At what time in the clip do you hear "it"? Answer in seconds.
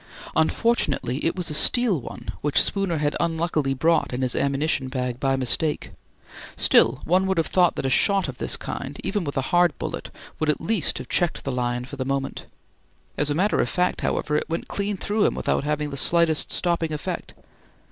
1.23-1.35, 14.35-14.49